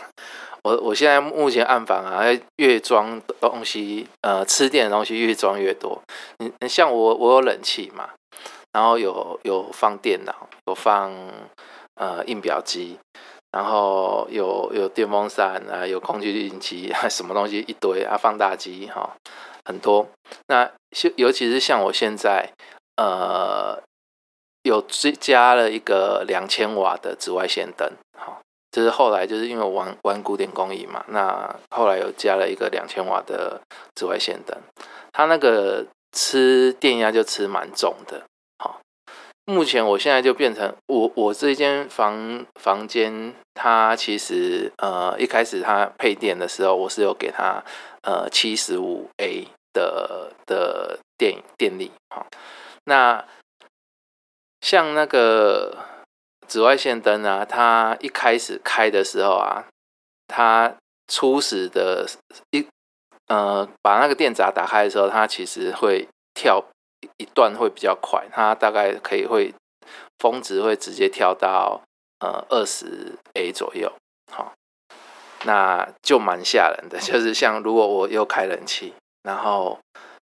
[0.63, 2.23] 我我现在目前暗房啊，
[2.57, 6.01] 越装东西，呃，吃电的东西越装越多。
[6.37, 8.11] 你像我我有冷气嘛，
[8.71, 11.11] 然后有有放电脑，有放。
[11.95, 12.97] 呃，印表机，
[13.51, 19.17] 然后有有电风扇啊，有空气滤清机， 什么东西一堆啊，放大机哈，
[19.65, 20.07] 很多。
[20.47, 20.71] 那
[21.17, 22.49] 尤其是像我现在，
[22.95, 23.79] 呃，
[24.63, 33.61] 有追加了一个两千瓦的紫外线灯，好，就是后来就是因为玩玩古典工艺嘛，那后来有加了一个两千瓦的
[33.95, 34.57] 紫外线灯，
[35.11, 38.23] 它那个吃电压就吃蛮重的。
[39.45, 47.61] 目前我现在就变成我我这间房房间，它其实呃一开始它配电的时候，我是有给它
[48.03, 52.25] 呃七十五 A 的的电电力哈。
[52.85, 53.25] 那
[54.61, 55.77] 像那个
[56.47, 59.65] 紫外线灯啊，它一开始开的时候啊，
[60.27, 60.73] 它
[61.07, 62.07] 初始的
[62.51, 62.65] 一
[63.27, 66.63] 呃把那个电闸打开的时候，它其实会跳。
[67.17, 69.51] 一段会比较快，它大概可以会
[70.19, 71.81] 峰值会直接跳到
[72.19, 73.91] 呃二十 A 左右，
[74.31, 74.53] 好，
[75.43, 76.99] 那就蛮吓人的。
[77.01, 78.93] 就是像如果我又开冷气，
[79.23, 79.79] 然后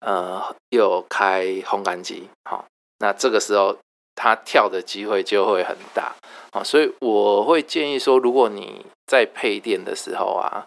[0.00, 2.64] 呃又开烘干机，好，
[2.98, 3.76] 那这个时候
[4.14, 6.14] 它跳的机会就会很大
[6.53, 6.62] 啊。
[6.62, 10.66] 所以我会建议说，如果你在配电的时候啊，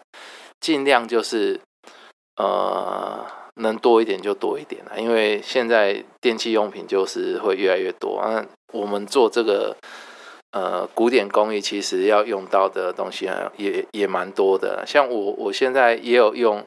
[0.60, 1.60] 尽量就是
[2.36, 3.26] 呃。
[3.60, 8.22] 能多一点就多一点了，因为现在电器用品就是会越来越多。
[8.24, 9.76] 那我们做这个
[10.52, 14.84] 呃古典工艺，其实要用到的东西也也蛮多的。
[14.86, 16.64] 像我我现在也有用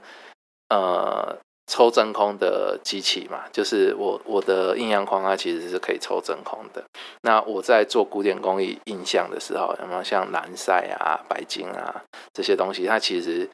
[0.68, 1.38] 呃
[1.72, 6.84] 抽真空的机器嘛，就是我我的印象框它其实是可以抽真空的。
[7.22, 12.04] 那我在做古典工艺印象的时候，有没有像蓝晒啊、白金啊
[12.34, 12.86] 这些东西？
[12.86, 13.50] 它其实。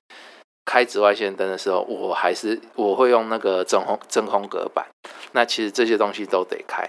[0.69, 4.85] 开紫外线灯的时候，我还是我会用那个真空真空隔板。
[5.31, 6.85] 那其实这些东西都得开。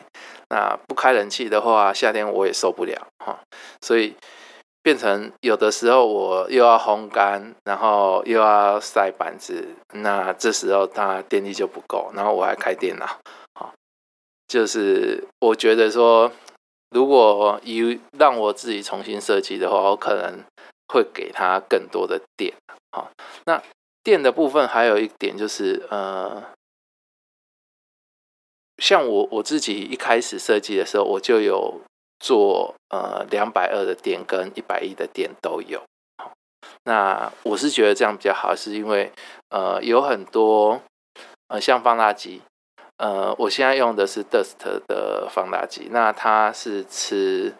[0.50, 3.38] 那不开冷气的话，夏天我也受不了哈。
[3.80, 4.16] 所以
[4.82, 13.20] 变成有的时候我又要烘干，然后又要晒板子，那这时候它电力就不够，然后我还开电脑。
[14.46, 16.32] 就是我觉得说，
[16.90, 20.44] 如果以让我自己重新设计的话，我可能。
[20.90, 22.54] 会给它更多的电，
[22.92, 23.10] 好，
[23.44, 23.62] 那
[24.02, 26.42] 电的部分还有一点就是，呃，
[28.78, 31.82] 像我我自己一开始设计的时候，我就有
[32.20, 35.82] 做呃两百二的电跟一百一的电都有，
[36.84, 39.12] 那我是觉得这样比较好，是因为
[39.50, 40.80] 呃有很多
[41.48, 42.42] 呃像放大机，
[42.96, 44.56] 呃我现在用的是 Dust
[44.88, 47.54] 的放大机，那它是吃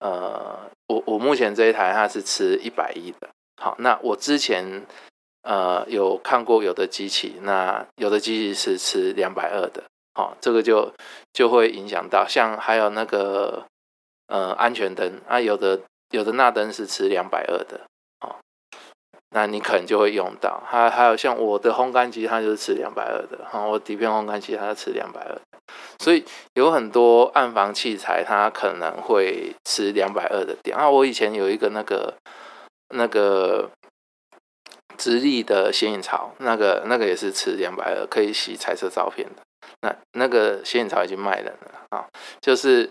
[0.00, 3.28] 呃，我我目前这一台它是吃一百一的。
[3.60, 4.86] 好，那我之前
[5.42, 9.82] 呃有看过有的机器，那有的机器是吃两百二的。
[10.14, 10.92] 好，这个就
[11.32, 13.64] 就会影响到，像还有那个
[14.28, 17.80] 呃安全灯啊，有的有的那灯是吃两百二的
[18.20, 18.36] 哦。
[19.30, 25.38] 那你可能就会用到，还还有像我的烘干机，它就是吃两百二的，哈，我底片烘干机它吃两百二，
[25.98, 26.24] 所以
[26.54, 30.74] 有很多暗房器材它可能会吃两百二的电。
[30.74, 32.14] 啊，我以前有一个那个
[32.94, 33.70] 那个
[34.96, 39.42] 直立的显影槽，那个那个也是吃两百二，可以洗彩色照片的。
[39.82, 41.52] 那那个显影槽已经卖了
[41.90, 42.06] 啊，
[42.40, 42.90] 就是。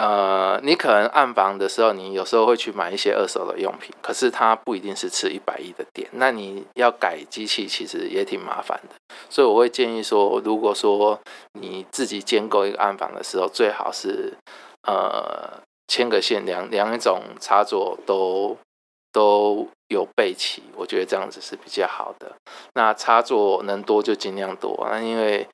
[0.00, 8.94] 呃，你可能暗房的时候，你有时候会去买一些二手的用品，可是它不一定是吃一百亿的电，那你要改机器其实也挺麻烦的，
[9.28, 11.20] 所以我会建议说，如果说
[11.52, 14.32] 你自己建构一个暗房的时候，最好是
[14.88, 18.56] 呃牵个线，两两种插座都
[19.12, 22.32] 都有备齐，我觉得这样子是比较好的。
[22.72, 25.46] 那插座能多就尽量多，那因为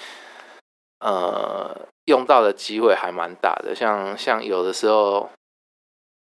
[1.00, 1.76] 呃。
[2.06, 5.28] 用到的机会还蛮大的，像像有的时候，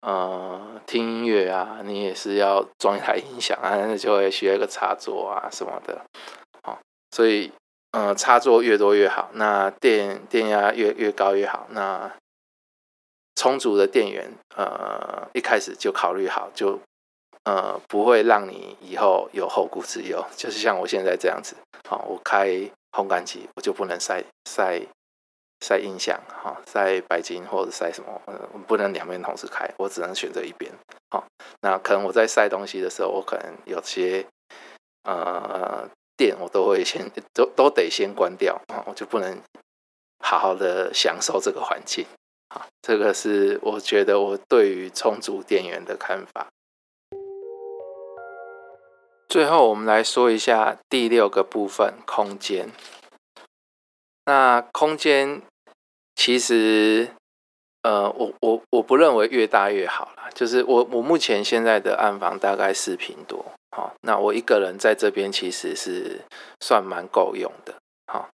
[0.01, 6.01] 呃，听音乐啊，你也是要装一台音响啊，那就会需要一个插座啊什么的，
[6.63, 6.79] 哦，
[7.11, 7.53] 所以，
[7.91, 12.11] 呃，插座越多越好，那电电压越越高越好，那
[13.35, 16.79] 充足的电源，呃，一开始就考虑好，就
[17.45, 21.57] 呃不会让你以后有后顾之忧，就是像我现在这样子，
[21.89, 22.49] 好，我开
[22.93, 24.81] 烘干机，我就不能晒晒。
[25.65, 28.21] 晒音响，哈，晒白金或者晒什么，
[28.53, 30.71] 我不能两边同时开，我只能选择一边，
[31.11, 31.25] 好，
[31.63, 34.27] 那可能我在晒东西的时候，我可能有些
[35.05, 35.89] 呃
[36.19, 39.41] 电，我都会先都都得先关掉，啊，我就不能
[40.19, 42.05] 好好的享受这个环境，
[42.51, 46.49] 好，这个是我觉得我对于充足电源的看法。
[49.31, 52.71] 最后，我们来说一下第六个部分，空间。
[54.27, 55.41] 那空间。
[56.17, 57.11] 其实，
[57.83, 60.31] 呃，我我我不认为越大越好啦。
[60.35, 63.45] 就是我我目前现在的暗房大概四平多，
[63.77, 66.21] 好，那我一个人在这边其实是
[66.61, 67.75] 算蛮够用的，
[68.07, 68.29] 好。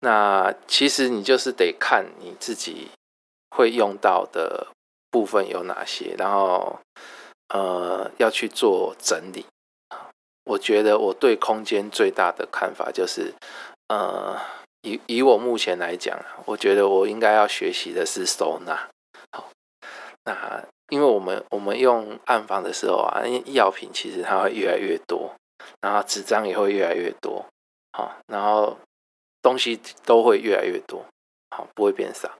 [0.00, 2.88] 那其实你就是得看你自己
[3.50, 4.68] 会用到的
[5.10, 6.80] 部分有哪些，然后
[7.48, 9.44] 呃要去做整理。
[10.44, 13.34] 我觉得我对空间最大的看法就是，
[13.88, 14.38] 呃。
[14.82, 18.88] 以以我目前来讲，我觉得我应该要学习的是收纳。
[19.32, 19.50] 好，
[20.24, 25.34] 那因为我们我们用暗房的时候啊，药品其实它会越来越多，
[25.80, 27.44] 然后纸张也会越来越多，
[27.92, 28.78] 好，然后
[29.42, 31.04] 东西都会越来越多，
[31.50, 32.30] 好，不会变少。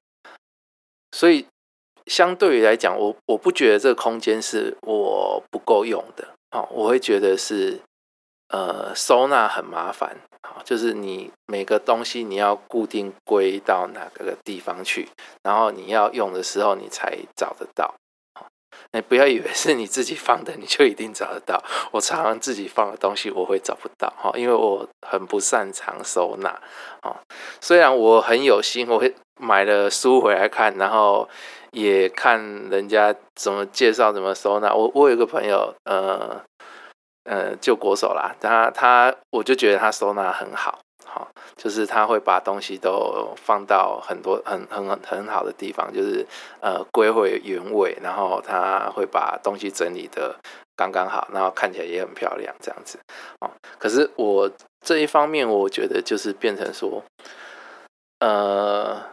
[1.12, 1.47] 所以
[2.07, 7.80] 相对于来讲，我我不觉得这个空间是我不够用的，好，我会觉得是。
[8.51, 15.09] 呃，收纳很麻烦，好，就是你每个东西你要固定归到哪个地方去，
[15.44, 17.94] 然后你要用的时候你才找得到，
[18.92, 21.62] 你不要以为是你自己放的你就一定找得到。
[21.92, 26.48] 我常常自己放的东西我会找不到，哈，因为我很不擅长收纳，
[27.03, 27.20] 啊，
[27.61, 31.28] 虽然我很有心，我会买了书回来看，然后
[31.70, 34.74] 也看人家怎么介绍怎么收纳。
[34.74, 36.42] 我我有个朋友，呃。
[37.24, 46.26] 呃，就国手啦，他他，我就觉得他收纳很好，好，就是他会把东西都放到很多很很很好的地方，就是
[46.60, 50.34] 呃归回原位，然后他会把东西整理的
[50.74, 52.98] 刚刚好，然后看起来也很漂亮，这样子，
[53.40, 54.50] 哦，可是我
[54.80, 57.04] 这一方面，我觉得就是变成说，
[58.20, 59.10] 呃，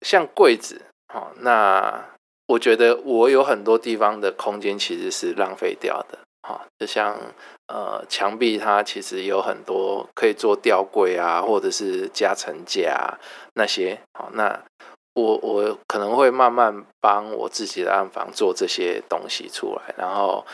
[0.00, 0.80] 像柜子，
[1.12, 2.06] 哦，那
[2.46, 6.18] 我觉得我有很多地方的空间其实是浪费掉的。
[6.46, 7.16] 好，就像
[7.68, 13.18] 呃墙壁，它其实有很多可以做吊柜啊，或者是加层架
[13.54, 13.98] 那些。
[14.12, 14.62] 好，那
[15.14, 20.44] 我我可能会慢慢帮我自己的暗房做这些东西出来，然后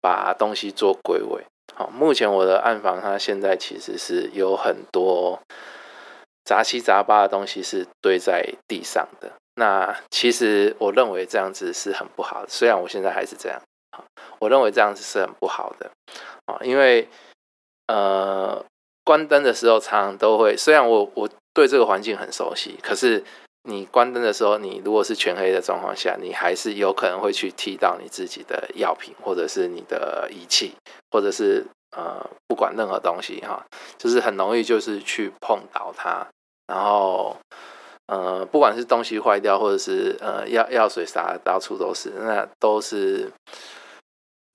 [0.00, 1.44] 把东西做归位。
[1.74, 5.40] 好，目前我的暗房它现在其实是有很多
[6.44, 9.32] 杂七杂八的东西是堆在地上的。
[9.56, 13.60] 那其实我认为这样子是很不好的，虽然我现在还是这样。
[14.38, 15.90] 我认为这样子是很不好的
[16.46, 17.08] 啊，因为
[17.86, 18.64] 呃，
[19.04, 23.24] 关灯的时候常常都会，虽然我我对这个环境很熟悉，可是
[23.64, 30.74] 你关灯的时候，你如果是全黑的状况下，你还是有可能会去踢到你自己的药品，或者是你的仪器，
[31.10, 33.66] 或者是呃，不管任何东西哈，
[33.98, 36.26] 就是很容易就是去碰到它，
[36.68, 37.36] 然后
[38.06, 43.30] 呃，不管是东西坏掉，或者是呃药药水洒到处都是，那都是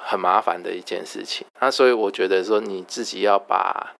[0.05, 1.45] 很麻烦的一件事情。
[1.59, 3.95] 那所以我觉得说，你自己要把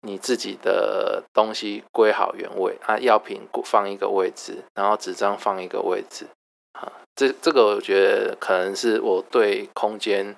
[0.00, 6.26] 你自己的东西归好原位，啊，药品放一个位置，然后纸张放一个位置，
[6.72, 10.34] 啊，这这个我觉得可能是我对空间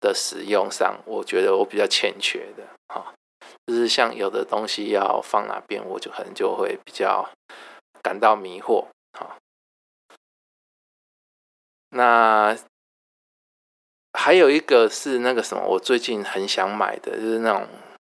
[0.00, 3.14] 的使用上，我觉得我比较欠缺的，哈，
[3.66, 7.28] 就是像有的东西要放哪边，我就可能就会比较。
[8.00, 8.86] 感到迷惑，
[9.18, 9.36] 好，
[11.90, 12.56] 那
[14.18, 17.68] 还有一个是那个什么，我最近很想买的，就是那种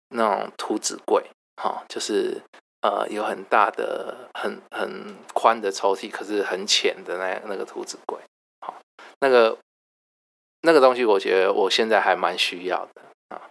[0.09, 1.25] 那种图纸柜，
[1.63, 2.43] 哈，就是
[2.81, 8.19] 呃有很大的、很很宽的抽屉，可是很浅的那那个图纸柜，
[8.61, 8.75] 好，
[9.21, 9.57] 那个
[10.63, 13.49] 那个东西，我觉得我现在还蛮需要的啊，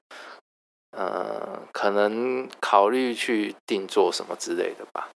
[0.92, 5.10] 呃，可能考虑去定做什么之类的吧。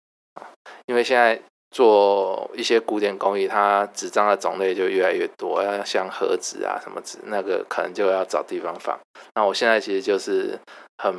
[0.86, 1.42] 因为现在
[1.74, 8.96] 做一些古典工艺，它纸张的种类就越来越多，要像盒子啊什么纸，那个可能就要找地方放。
[9.34, 10.56] 那我现在其实就是
[10.98, 11.12] 很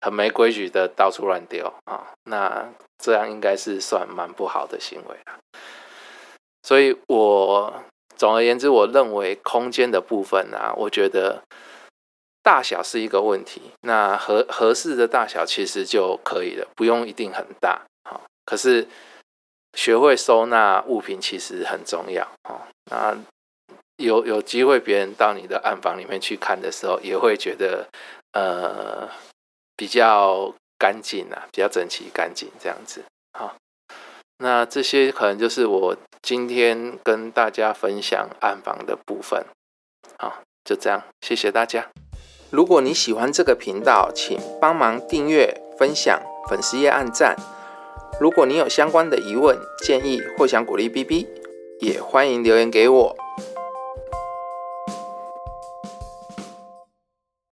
[0.00, 2.68] 很没规矩的到处乱丢啊，那
[2.98, 5.38] 这样应该是算蛮不好的行为了。
[6.64, 7.72] 所以我
[8.16, 11.44] 总而言之，我认为空间的部分啊，我觉得
[12.42, 17.82] 大小是一个问题，那合合适的大小其实就可以了，不用一定很大。
[18.44, 18.88] 可是，
[19.74, 22.60] 学会收纳物品其实很重要哦。
[22.90, 23.16] 那
[23.96, 27.86] 有有机会别人到你的暗房里面去看的时候，也会觉得
[28.32, 29.08] 呃
[29.76, 33.04] 比较干净啊，比较整齐干净这样子。
[33.38, 33.56] 好，
[34.38, 39.44] 那这些可能就是我今天跟大家分享暗房的部分。
[40.18, 41.86] 好，就这样，谢谢大家。
[42.50, 47.36] 如果你喜欢这个频道，请帮忙订阅、分享、粉丝页按赞。
[48.20, 51.26] 如果你有相关的疑问、建议或想鼓励 B B，
[51.80, 53.16] 也欢迎留言给我。